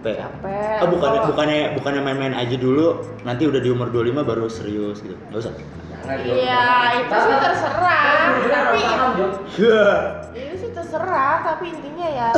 [0.00, 4.24] Sampai capek Ah, bukannya Kalau- bukannya bukannya main-main aja dulu, nanti udah di umur 25
[4.24, 5.12] baru serius gitu.
[5.28, 5.52] Enggak usah.
[6.24, 6.32] Jo.
[6.32, 6.64] Iya,
[7.04, 8.00] itu sih terserah.
[8.40, 8.80] Tapi
[10.40, 12.28] itu sih terserah, tapi intinya ya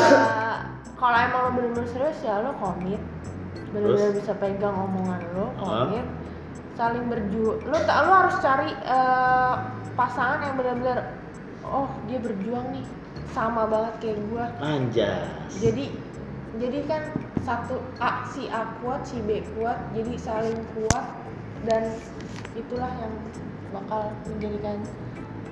[0.99, 2.99] kalau emang lo bener-bener serius ya lo komit.
[3.71, 6.03] Bener-bener bisa pegang omongan lo, komit.
[6.75, 7.63] Saling berjuang.
[7.63, 9.55] Lo tak lo harus cari eh,
[9.95, 10.99] pasangan yang bener-bener
[11.63, 12.85] oh, dia berjuang nih
[13.31, 14.45] sama banget kayak gua.
[14.59, 15.31] Anjas.
[15.57, 15.95] Jadi
[16.59, 17.03] jadi kan
[17.43, 21.05] satu A si A kuat, si B kuat, jadi saling kuat
[21.65, 21.95] dan
[22.53, 23.13] itulah yang
[23.71, 24.77] bakal menjadikan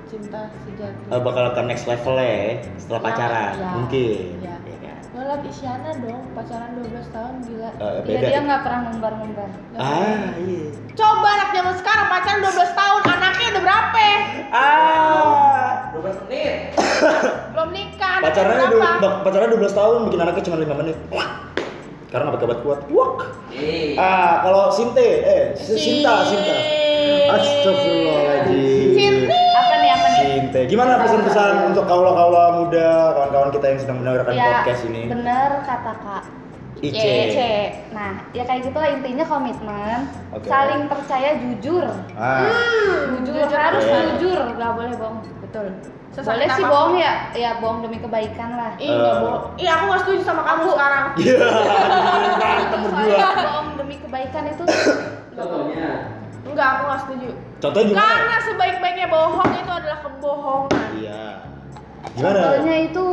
[0.06, 1.02] cinta sejati.
[1.06, 4.26] Eh, bakal ke next level ya setelah Ya, pacaran ya, mungkin.
[4.42, 4.56] ya.
[4.60, 4.96] Ya kan?
[5.10, 7.70] Lo liat Isyana dong, pacaran 12 tahun gila.
[7.72, 8.26] Ya beda.
[8.26, 10.70] dia nggak pernah ngumbar-ngumbar Ah, iya.
[10.92, 14.06] Coba anak zaman sekarang pacaran 12 tahun, anaknya udah berapa?
[14.50, 14.99] Ah.
[18.42, 19.02] Nikah, anaknya Pacarannya berapa?
[19.02, 20.96] du- pacarannya 12 tahun bikin anaknya cuma 5 menit.
[22.10, 22.80] Karena obat obat kuat.
[22.88, 23.10] Wak.
[23.52, 23.94] Eh.
[23.94, 26.54] Ah, kalau Sinte, eh Sinta, Sinta.
[27.30, 28.90] Astagfirullahaladzim.
[28.92, 29.30] Sinti.
[29.30, 30.60] apa nih apa nih Sinte.
[30.66, 35.02] Gimana pesan-pesan untuk kaula-kaula muda, kawan-kawan kita yang sedang mendengarkan ya podcast ini?
[35.06, 36.24] bener kata kak
[36.80, 36.96] Ice.
[36.96, 37.52] Ice.
[37.92, 40.08] Nah, ya kayak gitu lah intinya komitmen,
[40.42, 41.84] saling percaya jujur,
[42.16, 42.48] Ah,
[43.12, 45.20] jujur, jujur harus jujur, nggak boleh bohong.
[45.50, 45.66] Betul.
[46.10, 48.70] Sesakit boleh sih bohong ya, ya bohong demi kebaikan lah.
[48.78, 49.18] Ih, nggak Eh.
[49.18, 49.42] bohong.
[49.58, 51.04] Iya, aku nggak setuju sama kamu sekarang.
[51.18, 51.38] Iya,
[52.38, 53.02] berantem berdua.
[53.02, 54.62] Soalnya bohong demi kebaikan itu
[55.30, 55.90] Contohnya.
[56.40, 57.28] Enggak, aku nggak setuju.
[57.58, 58.06] Contohnya gimana?
[58.06, 60.88] Karena sebaik-baiknya bohong itu adalah kebohongan.
[60.94, 61.22] Iya.
[62.10, 62.38] Gimana?
[62.40, 63.06] contohnya itu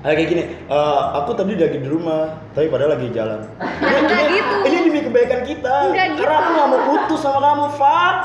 [0.00, 3.44] Ah, kayak gini, eh, aku tadi lagi di rumah, tapi padahal lagi jalan.
[3.60, 4.54] Ini, Nggak ini, gitu.
[4.64, 5.92] ini demi kebaikan kita.
[5.92, 6.20] Nggak gitu.
[6.24, 8.16] Karena aku nggak mau putus sama kamu, fuck.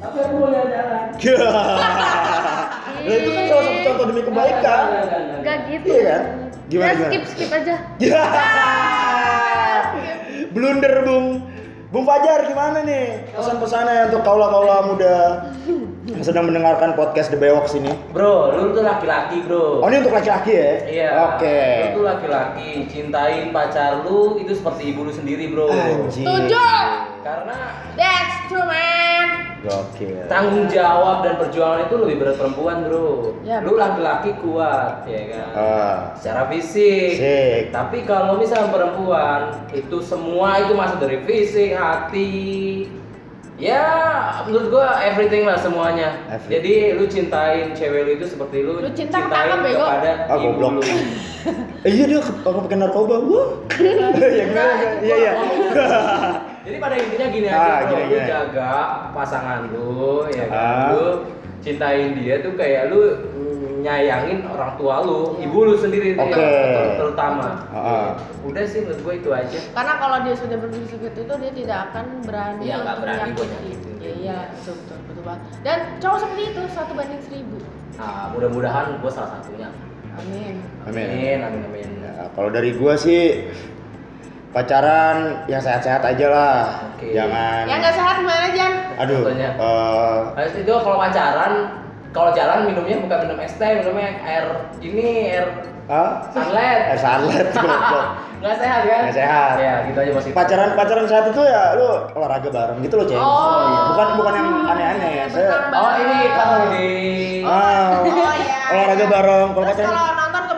[0.00, 1.12] Tapi aku mau jalan-jalan.
[3.04, 4.84] nah, itu kan salah satu contoh demi kebaikan.
[5.44, 5.86] nggak gitu.
[5.92, 6.22] Iya kan?
[6.70, 7.10] Gimana, ya, gimana?
[7.10, 7.74] skip skip aja.
[8.00, 8.22] Ya.
[10.54, 11.26] Blunder, Bung.
[11.90, 13.34] Bung Fajar gimana nih?
[13.34, 15.16] Pesan-pesannya untuk kaula-kaula muda
[16.06, 17.90] yang sedang mendengarkan podcast The Bewoks ini.
[18.14, 19.82] Bro, lu tuh laki-laki, bro.
[19.82, 20.70] Oh, ini untuk laki-laki ya?
[20.86, 21.08] Iya.
[21.34, 21.58] Oke.
[21.90, 25.66] Lu tuh laki-laki, cintain pacar lu itu seperti ibu lu sendiri, bro.
[25.66, 26.22] Anjing.
[26.22, 26.70] Setuju.
[27.26, 27.58] Karena
[27.98, 29.09] That's true, man.
[29.60, 30.24] Gokil.
[30.24, 33.36] tanggung jawab dan perjuangan itu lebih berat perempuan, bro.
[33.42, 35.48] Ya, lu laki-laki kuat, ya kan.
[35.52, 35.96] Ah.
[36.16, 37.16] Secara fisik.
[37.16, 37.62] Sik.
[37.68, 42.88] Tapi kalau misalnya perempuan itu semua itu masuk dari fisik, hati.
[43.60, 43.84] Ya,
[44.48, 46.16] menurut gua everything lah semuanya.
[46.26, 46.48] Everything.
[46.48, 49.84] Jadi lu cintain cewek lu itu seperti lu, Lu cinta cintain bego.
[49.84, 50.80] kepada Ah, ibu goblok.
[50.80, 50.82] lu.
[51.84, 53.48] Eh, iya dia kalau pakai narkoba, wah.
[54.16, 54.74] ya gimana?
[55.00, 55.32] Iya iya.
[56.60, 57.96] Jadi pada intinya gini Ah, aja, bro.
[57.96, 58.28] gini, lu gini.
[58.28, 58.72] jaga
[59.10, 60.60] pasangan lu, ya kan.
[60.60, 60.88] Ah.
[60.90, 61.04] Lu
[61.60, 63.00] cintain dia tuh kayak lu
[63.80, 66.36] nyayangin orang tua lu, ibu lu sendiri Oke.
[66.36, 67.64] ter- terutama.
[67.70, 68.12] Ah.
[68.42, 69.58] Udah sih menurut gua itu aja.
[69.72, 73.48] Karena kalau dia sudah berprinsip itu, dia tidak akan berani Iya, nggak untuk berani menyakiti.
[73.48, 73.94] nyakitin.
[73.96, 75.42] Iya, iya, betul, betul, betul banget.
[75.62, 77.56] Dan cowok seperti itu satu banding seribu.
[77.96, 79.68] Nah, mudah-mudahan gua salah satunya.
[80.12, 80.54] Amin.
[80.84, 81.06] Amin.
[81.08, 81.88] Amin, amin, amin.
[82.02, 83.48] Ya, kalau dari gua sih
[84.50, 86.62] pacaran yang sehat-sehat aja lah.
[86.90, 87.14] Oke.
[87.14, 88.72] Jangan Yang nggak sehat gimana Jan?
[88.98, 89.22] Aduh.
[89.22, 89.50] Contohnya?
[89.54, 91.52] eh, Habis itu kalau pacaran,
[92.10, 94.44] kalau jalan minumnya bukan minum es teh, minumnya air
[94.80, 95.46] ini air
[95.86, 96.26] ah?
[96.28, 96.80] sunlight.
[96.88, 97.48] Air sunlight.
[98.40, 99.00] Nggak sehat kan?
[99.04, 99.52] Nggak sehat.
[99.54, 100.32] Ya, gitu aja positif.
[100.32, 103.80] pacaran pacaran sehat itu ya lu olahraga bareng gitu loh ceng Oh, iya.
[103.92, 105.50] bukan bukan yang aneh-aneh Iya, saya.
[105.70, 106.88] Oh, ini kalau di
[107.44, 108.58] ah, Oh iya.
[108.72, 110.04] olahraga bareng kalau pacaran kalau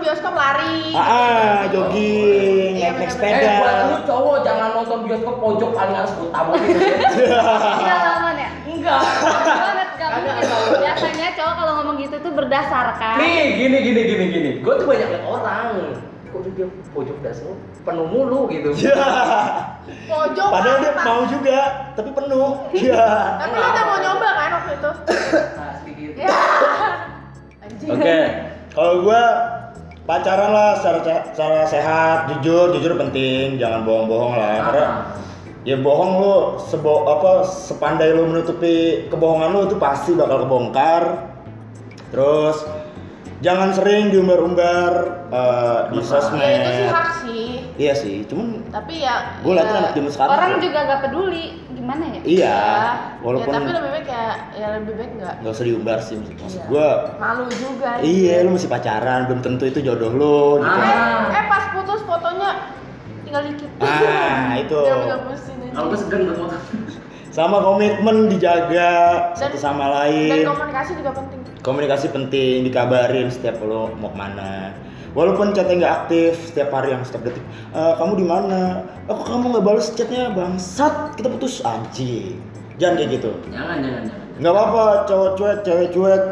[0.02, 0.90] bioskop lari.
[0.92, 3.38] ah, ah, jogging Iya, naik bener-bener.
[3.38, 6.90] Eh, buat sepeda lu cowok jangan nonton bioskop pojok paling atas gue tabokin ya.
[7.72, 8.50] Enggak aman ya?
[8.64, 9.00] Enggak.
[10.74, 14.50] biasanya cowok kalau ngomong gitu tuh berdasarkan Nih, gini gini gini gini.
[14.60, 15.66] Gue tuh banyak liat orang.
[16.24, 18.72] Kok dia pojok dasar penuh mulu gitu.
[18.82, 18.96] ya
[20.08, 20.48] Pojok.
[20.48, 21.02] padahal dia apa?
[21.02, 21.58] mau juga
[21.92, 22.50] tapi penuh
[22.88, 23.04] ya
[23.36, 24.90] Tapi lu udah mau nyoba kan waktu itu?
[25.52, 26.12] Nah, sedikit.
[26.16, 26.28] Ya.
[27.60, 27.88] Anjing.
[27.90, 28.18] oke
[28.72, 29.22] kalau gua
[30.02, 34.96] pacaran lah secara secara sehat jujur jujur penting jangan bohong-bohong lah karena Ah.
[35.62, 41.30] ya bohong lu sebo apa sepandai lu menutupi kebohongan lu itu pasti bakal kebongkar
[42.10, 42.66] terus
[43.38, 44.90] jangan sering diumbar-umbar
[45.30, 47.46] eh, di sosmed Ya itu sih hak sih.
[47.76, 49.38] iya sih cuman Tapi ya.
[49.38, 51.44] gue liatin ya, anak zaman sekarang orang juga gak peduli
[51.82, 55.34] gimana ya iya ya, walaupun Ya, tapi lebih baik ya, ya lebih baik enggak.
[55.36, 56.64] nggak usah diumbar sih maksud Iya.
[56.64, 57.90] gue Malu juga.
[58.00, 61.26] iya lu masih pacaran belum tentu itu jodoh lu gitu Ah.
[61.26, 62.50] Eh, eh pas putus fotonya
[63.26, 63.70] tinggal dikit.
[63.78, 64.78] Ah, itu.
[64.78, 66.56] Segan buat foto.
[67.32, 68.90] sama komitmen dijaga
[69.32, 71.40] satu sama Dan lain komunikasi juga penting.
[71.58, 74.76] komunikasi penting dikabarin setiap lo mau ke mana
[75.12, 78.60] walaupun chatnya nggak aktif setiap hari yang setiap detik "Eh, kamu di mana
[79.06, 82.40] aku kamu nggak balas chatnya bangsat kita putus anjing
[82.76, 84.26] jangan kayak gitu Jangan jangan jangan.
[84.34, 86.22] nggak apa-apa cowok cuek cewek cuek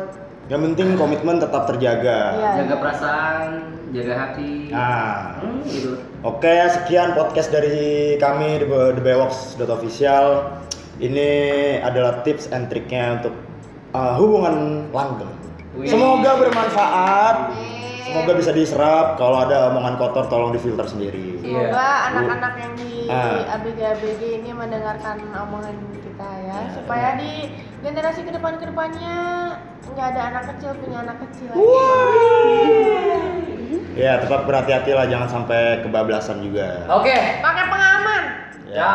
[0.49, 2.51] yang penting komitmen tetap terjaga Iya.
[2.59, 3.49] Jaga perasaan,
[3.91, 4.51] jaga hati.
[4.67, 5.95] nah Hmm, gitu.
[6.21, 7.81] Oke, sekian podcast dari
[8.17, 10.27] kami di The Bewox.official.
[10.99, 11.31] Ini
[11.81, 13.33] adalah tips and triknya untuk
[13.95, 15.33] uh, hubungan langgeng.
[15.73, 15.87] Wih.
[15.87, 17.37] Semoga bermanfaat.
[18.13, 19.07] Semoga bisa diserap.
[19.15, 21.39] Kalau ada omongan kotor, tolong difilter sendiri.
[21.39, 21.71] Iya.
[21.71, 23.43] Semoga anak-anak yang di Ah.
[23.55, 26.73] ABG-ABG ini mendengarkan omongan kita ya, Ya.
[26.73, 29.17] supaya di generasi ke depan ke depannya
[29.91, 31.59] nggak ada anak kecil punya anak kecil lagi.
[33.93, 36.87] Ya, tetap berhati-hati lah, jangan sampai kebablasan juga.
[36.89, 37.13] Oke.
[37.41, 38.23] Pakai pengaman.
[38.71, 38.95] Ya.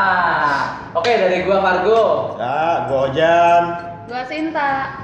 [0.94, 2.04] Oke dari gua Fargo.
[2.40, 3.64] Ya, gua Ojan.
[4.06, 4.96] gua Sinta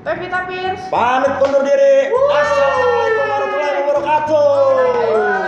[0.00, 0.86] Pevita Pierce.
[0.86, 2.10] Pamit undur diri.
[2.12, 3.31] Assalamualaikum
[4.02, 5.41] warahmatullahi wabarakatuh.